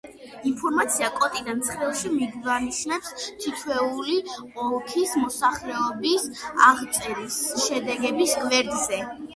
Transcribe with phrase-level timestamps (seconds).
[0.51, 3.13] ინფორმაცია კოდიდან ცხრილში მიგვანიშნებს
[3.43, 4.17] თითოეული
[4.65, 6.27] ოლქის მოსახლეობის
[6.71, 9.07] აღწერის შედეგების გვერდზე.